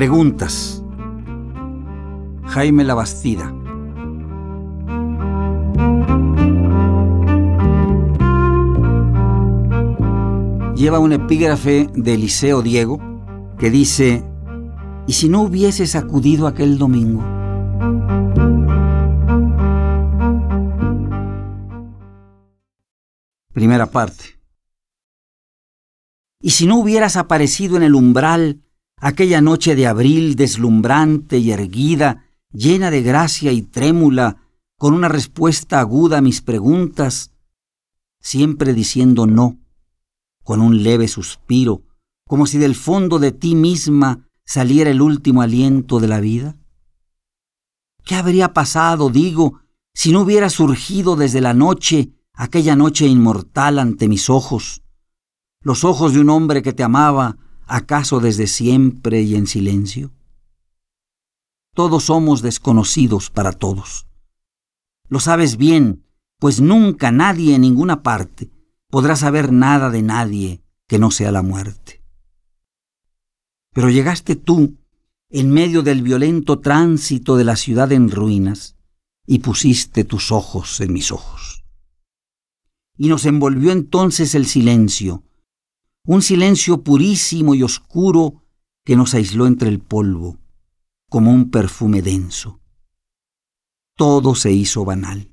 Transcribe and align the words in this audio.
Preguntas. 0.00 0.82
Jaime 2.46 2.84
Labastida. 2.84 3.52
Lleva 10.74 11.00
un 11.00 11.12
epígrafe 11.12 11.90
de 11.94 12.14
Eliseo 12.14 12.62
Diego 12.62 12.98
que 13.58 13.68
dice, 13.68 14.24
¿y 15.06 15.12
si 15.12 15.28
no 15.28 15.42
hubieses 15.42 15.94
acudido 15.94 16.46
aquel 16.46 16.78
domingo? 16.78 17.22
Primera 23.52 23.84
parte. 23.84 24.40
¿Y 26.40 26.52
si 26.52 26.66
no 26.66 26.78
hubieras 26.78 27.18
aparecido 27.18 27.76
en 27.76 27.82
el 27.82 27.94
umbral 27.94 28.62
aquella 29.00 29.40
noche 29.40 29.74
de 29.74 29.86
abril 29.86 30.36
deslumbrante 30.36 31.38
y 31.38 31.50
erguida, 31.50 32.26
llena 32.52 32.90
de 32.90 33.02
gracia 33.02 33.50
y 33.52 33.62
trémula, 33.62 34.36
con 34.78 34.94
una 34.94 35.08
respuesta 35.08 35.80
aguda 35.80 36.18
a 36.18 36.22
mis 36.22 36.40
preguntas, 36.40 37.32
siempre 38.20 38.74
diciendo 38.74 39.26
no, 39.26 39.58
con 40.44 40.60
un 40.60 40.82
leve 40.82 41.08
suspiro, 41.08 41.82
como 42.26 42.46
si 42.46 42.58
del 42.58 42.74
fondo 42.74 43.18
de 43.18 43.32
ti 43.32 43.54
misma 43.54 44.28
saliera 44.44 44.90
el 44.90 45.02
último 45.02 45.42
aliento 45.42 46.00
de 46.00 46.08
la 46.08 46.20
vida? 46.20 46.56
¿Qué 48.04 48.14
habría 48.14 48.52
pasado, 48.52 49.10
digo, 49.10 49.60
si 49.94 50.12
no 50.12 50.22
hubiera 50.22 50.50
surgido 50.50 51.16
desde 51.16 51.40
la 51.40 51.54
noche, 51.54 52.12
aquella 52.34 52.76
noche 52.76 53.06
inmortal 53.06 53.78
ante 53.78 54.08
mis 54.08 54.30
ojos, 54.30 54.82
los 55.62 55.84
ojos 55.84 56.14
de 56.14 56.20
un 56.20 56.30
hombre 56.30 56.62
que 56.62 56.72
te 56.72 56.82
amaba, 56.82 57.36
acaso 57.70 58.20
desde 58.20 58.46
siempre 58.46 59.22
y 59.22 59.34
en 59.36 59.46
silencio? 59.46 60.12
Todos 61.74 62.04
somos 62.04 62.42
desconocidos 62.42 63.30
para 63.30 63.52
todos. 63.52 64.06
Lo 65.08 65.20
sabes 65.20 65.56
bien, 65.56 66.04
pues 66.38 66.60
nunca 66.60 67.10
nadie 67.12 67.54
en 67.54 67.62
ninguna 67.62 68.02
parte 68.02 68.50
podrá 68.90 69.16
saber 69.16 69.52
nada 69.52 69.90
de 69.90 70.02
nadie 70.02 70.62
que 70.88 70.98
no 70.98 71.10
sea 71.10 71.30
la 71.32 71.42
muerte. 71.42 72.02
Pero 73.72 73.88
llegaste 73.88 74.34
tú 74.34 74.76
en 75.30 75.50
medio 75.50 75.82
del 75.82 76.02
violento 76.02 76.58
tránsito 76.58 77.36
de 77.36 77.44
la 77.44 77.54
ciudad 77.54 77.92
en 77.92 78.10
ruinas 78.10 78.76
y 79.26 79.38
pusiste 79.38 80.02
tus 80.02 80.32
ojos 80.32 80.80
en 80.80 80.92
mis 80.92 81.12
ojos. 81.12 81.64
Y 82.98 83.08
nos 83.08 83.26
envolvió 83.26 83.70
entonces 83.70 84.34
el 84.34 84.46
silencio, 84.46 85.22
un 86.12 86.22
silencio 86.22 86.82
purísimo 86.82 87.54
y 87.54 87.62
oscuro 87.62 88.42
que 88.84 88.96
nos 88.96 89.14
aisló 89.14 89.46
entre 89.46 89.68
el 89.68 89.78
polvo, 89.78 90.38
como 91.08 91.30
un 91.30 91.52
perfume 91.52 92.02
denso. 92.02 92.58
Todo 93.96 94.34
se 94.34 94.50
hizo 94.50 94.84
banal. 94.84 95.30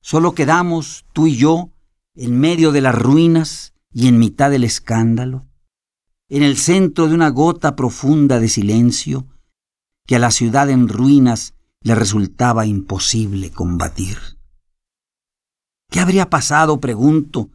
Solo 0.00 0.34
quedamos 0.34 1.04
tú 1.12 1.26
y 1.26 1.36
yo 1.36 1.68
en 2.14 2.40
medio 2.40 2.72
de 2.72 2.80
las 2.80 2.94
ruinas 2.94 3.74
y 3.92 4.08
en 4.08 4.18
mitad 4.18 4.50
del 4.50 4.64
escándalo, 4.64 5.44
en 6.30 6.42
el 6.42 6.56
centro 6.56 7.06
de 7.06 7.14
una 7.14 7.28
gota 7.28 7.76
profunda 7.76 8.40
de 8.40 8.48
silencio 8.48 9.26
que 10.06 10.16
a 10.16 10.18
la 10.18 10.30
ciudad 10.30 10.70
en 10.70 10.88
ruinas 10.88 11.52
le 11.82 11.94
resultaba 11.94 12.64
imposible 12.64 13.50
combatir. 13.50 14.16
¿Qué 15.90 16.00
habría 16.00 16.30
pasado, 16.30 16.80
pregunto, 16.80 17.50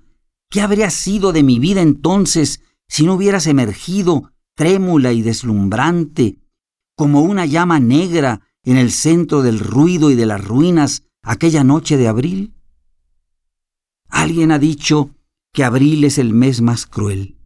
¿Qué 0.50 0.62
habría 0.62 0.90
sido 0.90 1.32
de 1.32 1.44
mi 1.44 1.60
vida 1.60 1.82
entonces 1.82 2.62
si 2.88 3.06
no 3.06 3.14
hubieras 3.14 3.46
emergido 3.46 4.32
trémula 4.56 5.14
y 5.14 5.22
deslumbrante, 5.22 6.40
como 6.96 7.22
una 7.22 7.46
llama 7.46 7.80
negra 7.80 8.42
en 8.64 8.78
el 8.78 8.92
centro 8.92 9.42
del 9.42 9.60
ruido 9.60 10.12
y 10.12 10.16
de 10.16 10.26
las 10.26 10.44
ruinas 10.44 11.04
aquella 11.22 11.64
noche 11.64 11.98
de 11.98 12.08
abril? 12.08 12.56
Alguien 14.10 14.52
ha 14.52 14.60
dicho 14.60 15.16
que 15.54 15.64
abril 15.64 16.04
es 16.04 16.18
el 16.18 16.34
mes 16.34 16.62
más 16.62 16.88
cruel. 16.88 17.38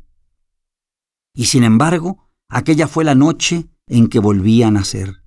Y 1.36 1.46
sin 1.46 1.64
embargo, 1.64 2.30
aquella 2.48 2.88
fue 2.88 3.04
la 3.04 3.16
noche 3.16 3.68
en 3.88 4.08
que 4.08 4.20
volví 4.20 4.64
a 4.64 4.72
nacer. 4.72 5.24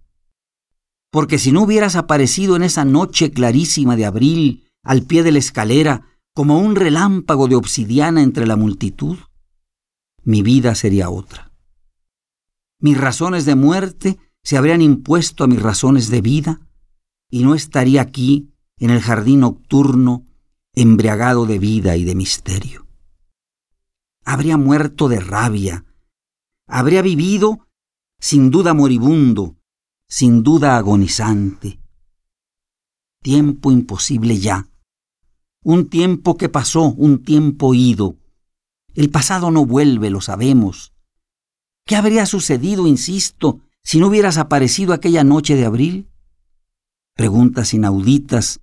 Porque 1.11 1.39
si 1.39 1.53
no 1.53 1.63
hubieras 1.63 1.95
aparecido 1.95 2.57
en 2.57 2.63
esa 2.63 2.85
noche 2.85 3.31
clarísima 3.31 3.97
de 3.97 4.07
abril 4.07 4.69
al 4.83 5.03
pie 5.03 5.23
de 5.23 5.33
la 5.33 5.39
escalera, 5.39 6.16
como 6.37 6.59
un 6.59 6.77
relámpago 6.77 7.49
de 7.49 7.57
obsidiana 7.57 8.23
entre 8.23 8.47
la 8.47 8.57
multitud, 8.57 9.17
mi 10.23 10.43
vida 10.43 10.75
sería 10.75 11.09
otra. 11.09 11.51
Mis 12.79 13.01
razones 13.01 13.47
de 13.47 13.55
muerte 13.55 14.19
se 14.43 14.59
habrían 14.59 14.83
impuesto 14.83 15.45
a 15.45 15.47
mis 15.47 15.63
razones 15.63 16.11
de 16.11 16.21
vida 16.21 16.61
y 17.31 17.43
no 17.43 17.55
estaría 17.55 18.03
aquí 18.03 18.53
en 18.77 18.91
el 18.91 19.01
jardín 19.01 19.41
nocturno 19.41 20.27
embriagado 20.75 21.47
de 21.47 21.59
vida 21.59 21.97
y 21.97 22.05
de 22.05 22.15
misterio. 22.15 22.87
Habría 24.23 24.59
muerto 24.59 25.09
de 25.09 25.21
rabia, 25.21 25.87
habría 26.67 27.01
vivido 27.01 27.67
sin 28.21 28.51
duda 28.51 28.75
moribundo, 28.75 29.57
sin 30.07 30.43
duda 30.43 30.77
agonizante. 30.77 31.81
Tiempo 33.23 33.73
imposible 33.73 34.39
ya 34.39 34.69
un 35.67 35.89
tiempo 35.89 36.37
que 36.37 36.49
pasó, 36.49 36.93
un 36.93 37.25
tiempo 37.25 37.75
ido. 37.75 38.15
El 38.95 39.11
pasado 39.11 39.51
no 39.51 39.67
vuelve, 39.67 40.11
lo 40.11 40.21
sabemos. 40.21 40.93
¿Qué 41.85 41.97
habría 41.97 42.25
sucedido, 42.25 42.87
insisto, 42.87 43.59
si 43.83 43.99
no 43.99 44.07
hubieras 44.07 44.39
aparecido 44.39 44.93
aquella 44.93 45.25
noche 45.25 45.57
de 45.57 45.65
abril? 45.65 46.09
Preguntas 47.17 47.75
inauditas, 47.75 48.61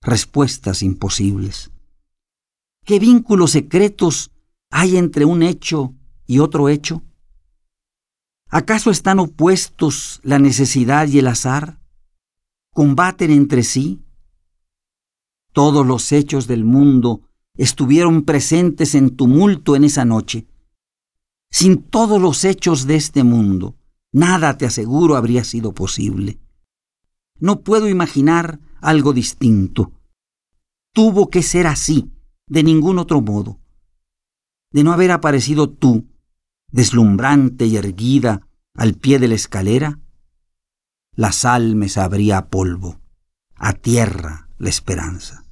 respuestas 0.00 0.84
imposibles. 0.84 1.72
¿Qué 2.84 3.00
vínculos 3.00 3.50
secretos 3.50 4.30
hay 4.70 4.98
entre 4.98 5.24
un 5.24 5.42
hecho 5.42 5.94
y 6.28 6.38
otro 6.38 6.68
hecho? 6.68 7.02
¿Acaso 8.50 8.92
están 8.92 9.18
opuestos 9.18 10.20
la 10.22 10.38
necesidad 10.38 11.08
y 11.08 11.18
el 11.18 11.26
azar? 11.26 11.80
¿Combaten 12.70 13.32
entre 13.32 13.64
sí? 13.64 14.05
Todos 15.56 15.86
los 15.86 16.12
hechos 16.12 16.46
del 16.46 16.66
mundo 16.66 17.22
estuvieron 17.54 18.24
presentes 18.24 18.94
en 18.94 19.16
tumulto 19.16 19.74
en 19.74 19.84
esa 19.84 20.04
noche. 20.04 20.46
Sin 21.50 21.82
todos 21.82 22.20
los 22.20 22.44
hechos 22.44 22.86
de 22.86 22.96
este 22.96 23.24
mundo, 23.24 23.74
nada, 24.12 24.58
te 24.58 24.66
aseguro, 24.66 25.16
habría 25.16 25.44
sido 25.44 25.72
posible. 25.72 26.38
No 27.40 27.62
puedo 27.62 27.88
imaginar 27.88 28.60
algo 28.82 29.14
distinto. 29.14 29.92
Tuvo 30.92 31.30
que 31.30 31.42
ser 31.42 31.66
así, 31.66 32.10
de 32.46 32.62
ningún 32.62 32.98
otro 32.98 33.22
modo. 33.22 33.58
De 34.72 34.84
no 34.84 34.92
haber 34.92 35.10
aparecido 35.10 35.70
tú, 35.70 36.06
deslumbrante 36.70 37.64
y 37.64 37.78
erguida, 37.78 38.46
al 38.74 38.92
pie 38.92 39.18
de 39.18 39.28
la 39.28 39.36
escalera, 39.36 40.00
la 41.12 41.32
sal 41.32 41.76
me 41.76 41.88
sabría 41.88 42.36
a 42.36 42.48
polvo, 42.50 43.00
a 43.54 43.72
tierra 43.72 44.50
la 44.58 44.68
esperanza 44.68 45.45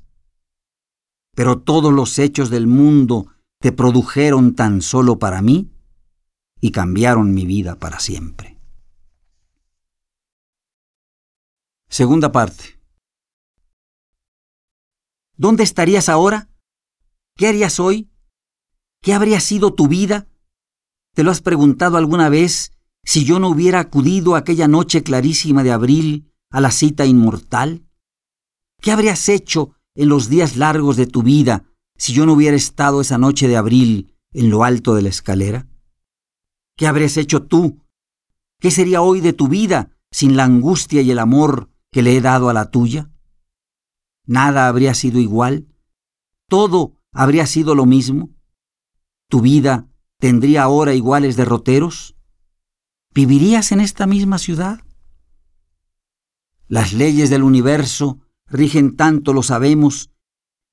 pero 1.34 1.60
todos 1.60 1.92
los 1.92 2.18
hechos 2.18 2.50
del 2.50 2.66
mundo 2.66 3.26
te 3.60 3.72
produjeron 3.72 4.54
tan 4.54 4.82
solo 4.82 5.18
para 5.18 5.42
mí 5.42 5.70
y 6.60 6.70
cambiaron 6.70 7.34
mi 7.34 7.44
vida 7.46 7.78
para 7.78 7.98
siempre. 7.98 8.58
Segunda 11.88 12.32
parte. 12.32 12.80
¿Dónde 15.36 15.64
estarías 15.64 16.08
ahora? 16.08 16.48
¿Qué 17.36 17.48
harías 17.48 17.80
hoy? 17.80 18.10
¿Qué 19.00 19.12
habría 19.12 19.40
sido 19.40 19.74
tu 19.74 19.88
vida? 19.88 20.28
¿Te 21.14 21.24
lo 21.24 21.30
has 21.30 21.40
preguntado 21.40 21.96
alguna 21.96 22.28
vez 22.28 22.72
si 23.04 23.24
yo 23.24 23.38
no 23.38 23.48
hubiera 23.48 23.80
acudido 23.80 24.36
aquella 24.36 24.68
noche 24.68 25.02
clarísima 25.02 25.62
de 25.62 25.72
abril 25.72 26.32
a 26.50 26.60
la 26.60 26.70
cita 26.70 27.04
inmortal? 27.04 27.86
¿Qué 28.80 28.92
habrías 28.92 29.28
hecho 29.28 29.74
en 29.94 30.08
los 30.08 30.28
días 30.28 30.56
largos 30.56 30.96
de 30.96 31.06
tu 31.06 31.22
vida 31.22 31.64
si 31.96 32.12
yo 32.12 32.26
no 32.26 32.32
hubiera 32.32 32.56
estado 32.56 33.00
esa 33.00 33.18
noche 33.18 33.48
de 33.48 33.56
abril 33.56 34.16
en 34.32 34.50
lo 34.50 34.64
alto 34.64 34.94
de 34.94 35.02
la 35.02 35.08
escalera? 35.08 35.68
¿Qué 36.76 36.86
habrías 36.86 37.16
hecho 37.16 37.44
tú? 37.44 37.80
¿Qué 38.60 38.70
sería 38.70 39.02
hoy 39.02 39.20
de 39.20 39.32
tu 39.32 39.48
vida 39.48 39.96
sin 40.10 40.36
la 40.36 40.44
angustia 40.44 41.02
y 41.02 41.10
el 41.10 41.18
amor 41.18 41.70
que 41.92 42.02
le 42.02 42.16
he 42.16 42.20
dado 42.20 42.48
a 42.48 42.52
la 42.52 42.70
tuya? 42.70 43.10
¿Nada 44.26 44.68
habría 44.68 44.94
sido 44.94 45.20
igual? 45.20 45.68
¿Todo 46.48 46.96
habría 47.12 47.46
sido 47.46 47.74
lo 47.74 47.86
mismo? 47.86 48.30
¿Tu 49.28 49.40
vida 49.40 49.88
tendría 50.18 50.64
ahora 50.64 50.94
iguales 50.94 51.36
derroteros? 51.36 52.16
¿Vivirías 53.14 53.70
en 53.70 53.80
esta 53.80 54.06
misma 54.06 54.38
ciudad? 54.38 54.80
Las 56.66 56.92
leyes 56.92 57.30
del 57.30 57.42
universo 57.42 58.23
rigen 58.48 58.96
tanto, 58.96 59.32
lo 59.32 59.42
sabemos, 59.42 60.10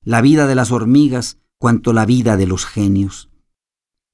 la 0.04 0.20
vida 0.20 0.46
de 0.46 0.54
las 0.54 0.72
hormigas 0.72 1.38
cuanto 1.58 1.92
la 1.92 2.06
vida 2.06 2.36
de 2.36 2.46
los 2.46 2.66
genios. 2.66 3.30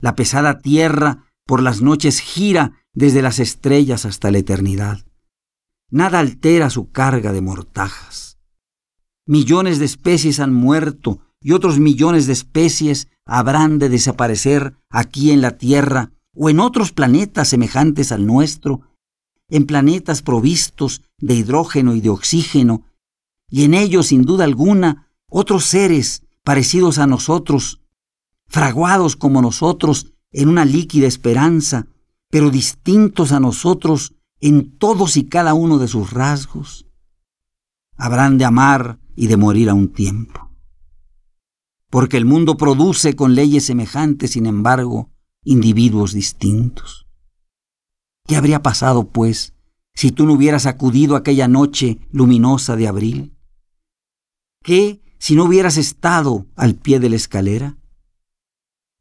La 0.00 0.14
pesada 0.14 0.58
tierra 0.58 1.25
por 1.46 1.62
las 1.62 1.81
noches 1.81 2.20
gira 2.20 2.84
desde 2.93 3.22
las 3.22 3.38
estrellas 3.38 4.05
hasta 4.05 4.31
la 4.31 4.38
eternidad. 4.38 5.06
Nada 5.90 6.19
altera 6.19 6.69
su 6.69 6.90
carga 6.90 7.32
de 7.32 7.40
mortajas. 7.40 8.38
Millones 9.26 9.78
de 9.78 9.87
especies 9.87 10.40
han 10.40 10.52
muerto 10.52 11.20
y 11.40 11.52
otros 11.52 11.78
millones 11.78 12.26
de 12.26 12.32
especies 12.34 13.08
habrán 13.25 13.78
de 13.78 13.88
desaparecer 13.88 14.75
aquí 14.90 15.31
en 15.31 15.40
la 15.40 15.56
Tierra 15.56 16.12
o 16.34 16.50
en 16.50 16.60
otros 16.60 16.93
planetas 16.93 17.49
semejantes 17.49 18.12
al 18.12 18.26
nuestro, 18.26 18.82
en 19.49 19.66
planetas 19.66 20.22
provistos 20.22 21.02
de 21.19 21.34
hidrógeno 21.34 21.94
y 21.94 22.00
de 22.00 22.10
oxígeno, 22.10 22.84
y 23.50 23.65
en 23.65 23.75
ellos, 23.75 24.09
sin 24.09 24.23
duda 24.23 24.45
alguna, 24.45 25.11
otros 25.29 25.65
seres 25.65 26.25
parecidos 26.45 26.99
a 26.99 27.06
nosotros, 27.06 27.83
fraguados 28.47 29.17
como 29.17 29.43
nosotros 29.43 30.12
en 30.33 30.49
una 30.49 30.65
líquida 30.65 31.06
esperanza, 31.06 31.87
pero 32.31 32.50
distintos 32.50 33.33
a 33.33 33.41
nosotros 33.41 34.15
en 34.41 34.77
todos 34.79 35.17
y 35.17 35.25
cada 35.25 35.55
uno 35.55 35.79
de 35.79 35.89
sus 35.89 36.12
rasgos. 36.12 36.87
Habrán 37.97 38.39
de 38.39 38.45
amar 38.45 39.00
y 39.17 39.27
de 39.27 39.37
morir 39.37 39.71
a 39.71 39.75
un 39.75 39.89
tiempo. 39.89 40.51
Porque 41.91 42.17
el 42.17 42.27
mundo 42.27 42.56
produce 42.56 43.17
con 43.17 43.35
leyes 43.35 43.65
semejantes, 43.65 44.33
sin 44.33 44.47
embargo, 44.47 45.11
individuos 45.43 46.12
distintos. 46.12 47.06
¿Qué 48.27 48.37
habría 48.37 48.62
pasado, 48.62 49.09
pues, 49.09 49.55
si 49.94 50.12
tú 50.12 50.27
no 50.27 50.35
hubieras 50.35 50.67
acudido 50.67 51.17
aquella 51.17 51.49
noche 51.49 51.99
luminosa 52.12 52.77
de 52.77 52.87
abril? 52.87 53.38
¿Qué 54.69 55.00
si 55.19 55.35
no 55.35 55.44
hubieras 55.44 55.79
estado 55.79 56.44
al 56.55 56.75
pie 56.75 57.00
de 57.00 57.09
la 57.09 57.17
escalera? 57.17 57.79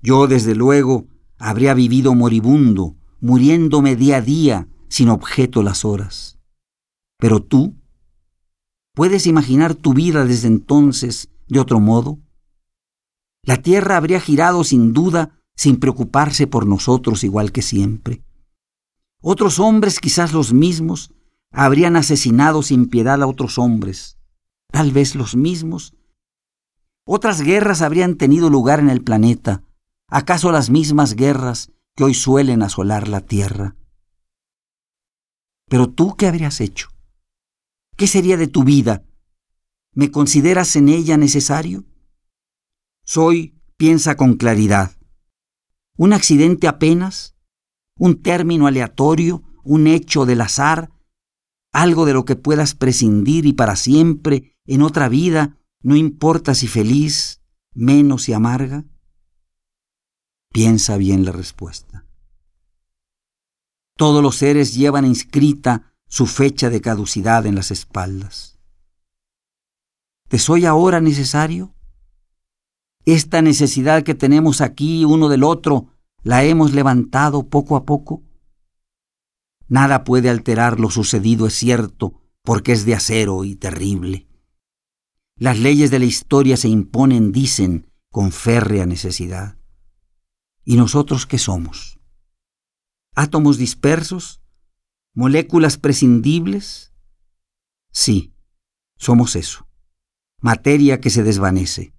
Yo, 0.01 0.25
desde 0.27 0.55
luego, 0.55 1.09
habría 1.37 1.73
vivido 1.73 2.15
moribundo, 2.15 2.95
muriéndome 3.19 3.97
día 3.97 4.15
a 4.15 4.21
día, 4.21 4.69
sin 4.87 5.09
objeto 5.09 5.63
las 5.63 5.83
horas. 5.83 6.39
Pero 7.17 7.41
tú, 7.41 7.75
¿puedes 8.93 9.27
imaginar 9.27 9.75
tu 9.75 9.93
vida 9.93 10.23
desde 10.23 10.47
entonces 10.47 11.31
de 11.49 11.59
otro 11.59 11.81
modo? 11.81 12.17
La 13.43 13.57
tierra 13.57 13.97
habría 13.97 14.21
girado 14.21 14.63
sin 14.63 14.93
duda, 14.93 15.41
sin 15.53 15.81
preocuparse 15.81 16.47
por 16.47 16.65
nosotros 16.65 17.25
igual 17.25 17.51
que 17.51 17.61
siempre. 17.61 18.23
Otros 19.21 19.59
hombres, 19.59 19.99
quizás 19.99 20.31
los 20.31 20.53
mismos, 20.53 21.11
habrían 21.51 21.97
asesinado 21.97 22.63
sin 22.63 22.87
piedad 22.87 23.21
a 23.21 23.27
otros 23.27 23.57
hombres, 23.57 24.16
tal 24.71 24.91
vez 24.91 25.15
los 25.15 25.35
mismos. 25.35 25.95
Otras 27.05 27.41
guerras 27.41 27.81
habrían 27.81 28.15
tenido 28.15 28.49
lugar 28.49 28.79
en 28.79 28.89
el 28.89 29.03
planeta, 29.03 29.63
acaso 30.07 30.51
las 30.51 30.69
mismas 30.69 31.15
guerras 31.15 31.71
que 31.95 32.03
hoy 32.03 32.13
suelen 32.13 32.61
asolar 32.61 33.07
la 33.07 33.21
tierra. 33.21 33.75
Pero 35.69 35.89
tú, 35.89 36.15
¿qué 36.15 36.27
habrías 36.27 36.61
hecho? 36.61 36.89
¿Qué 37.95 38.07
sería 38.07 38.37
de 38.37 38.47
tu 38.47 38.63
vida? 38.63 39.03
¿Me 39.93 40.11
consideras 40.11 40.75
en 40.75 40.89
ella 40.89 41.17
necesario? 41.17 41.85
Soy, 43.03 43.59
piensa 43.77 44.15
con 44.15 44.35
claridad, 44.35 44.97
un 45.97 46.13
accidente 46.13 46.67
apenas, 46.67 47.35
un 47.97 48.21
término 48.21 48.67
aleatorio, 48.67 49.43
un 49.63 49.87
hecho 49.87 50.25
del 50.25 50.41
azar, 50.41 50.91
algo 51.73 52.05
de 52.05 52.13
lo 52.13 52.25
que 52.25 52.35
puedas 52.35 52.75
prescindir 52.75 53.45
y 53.45 53.53
para 53.53 53.75
siempre 53.75 54.56
en 54.67 54.81
otra 54.81 55.09
vida, 55.09 55.57
no 55.81 55.95
importa 55.95 56.53
si 56.53 56.67
feliz, 56.67 57.41
menos 57.73 58.29
y 58.29 58.33
amarga. 58.33 58.85
Piensa 60.51 60.97
bien 60.97 61.25
la 61.25 61.31
respuesta. 61.31 62.05
Todos 63.95 64.21
los 64.21 64.35
seres 64.35 64.75
llevan 64.75 65.05
inscrita 65.05 65.93
su 66.07 66.27
fecha 66.27 66.69
de 66.69 66.81
caducidad 66.81 67.45
en 67.45 67.55
las 67.55 67.71
espaldas. 67.71 68.59
¿Te 70.27 70.37
soy 70.37 70.65
ahora 70.65 70.99
necesario? 70.99 71.73
Esta 73.05 73.41
necesidad 73.41 74.03
que 74.03 74.13
tenemos 74.13 74.59
aquí 74.59 75.05
uno 75.05 75.29
del 75.29 75.43
otro, 75.43 75.93
¿la 76.23 76.43
hemos 76.43 76.73
levantado 76.73 77.47
poco 77.47 77.77
a 77.77 77.85
poco? 77.85 78.23
Nada 79.69 80.03
puede 80.03 80.29
alterar 80.29 80.79
lo 80.79 80.89
sucedido, 80.89 81.47
es 81.47 81.53
cierto, 81.53 82.21
porque 82.43 82.73
es 82.73 82.85
de 82.85 82.95
acero 82.95 83.45
y 83.45 83.55
terrible. 83.55 84.26
Las 85.39 85.59
leyes 85.59 85.91
de 85.91 85.99
la 85.99 86.05
historia 86.05 86.57
se 86.57 86.67
imponen, 86.67 87.31
dicen, 87.31 87.91
con 88.09 88.31
férrea 88.31 88.85
necesidad. 88.87 89.57
¿Y 90.63 90.75
nosotros 90.77 91.27
qué 91.27 91.37
somos? 91.37 91.99
¿Átomos 93.13 93.57
dispersos? 93.57 94.41
¿Moléculas 95.13 95.77
prescindibles? 95.77 96.91
Sí, 97.91 98.33
somos 98.97 99.35
eso, 99.35 99.67
materia 100.41 100.99
que 100.99 101.09
se 101.09 101.23
desvanece, 101.23 101.93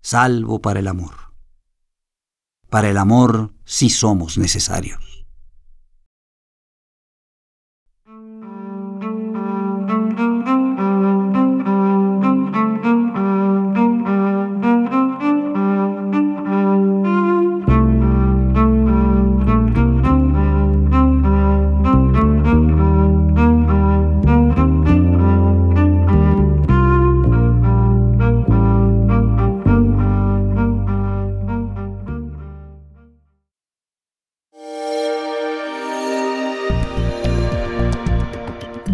salvo 0.00 0.60
para 0.60 0.80
el 0.80 0.88
amor. 0.88 1.34
Para 2.68 2.90
el 2.90 2.98
amor 2.98 3.54
sí 3.64 3.90
somos 3.90 4.38
necesarios. 4.38 5.07